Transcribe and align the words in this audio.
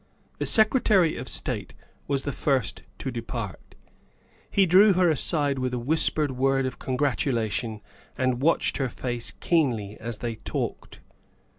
The 0.39 0.47
Secretary 0.47 1.15
of 1.15 1.29
State 1.29 1.75
was 2.07 2.23
the 2.23 2.31
first 2.31 2.81
to 2.97 3.11
depart. 3.11 3.75
He 4.49 4.65
drew 4.65 4.93
her 4.93 5.11
aside 5.11 5.59
with 5.59 5.75
a 5.75 5.79
whispered 5.79 6.31
word 6.31 6.65
of 6.65 6.79
congratulation 6.79 7.81
and 8.17 8.41
watched 8.41 8.77
her 8.77 8.89
face 8.89 9.29
keenly 9.39 9.97
as 9.99 10.17
they 10.17 10.37
talked. 10.37 11.01